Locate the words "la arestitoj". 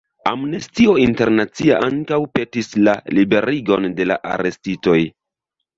4.13-5.01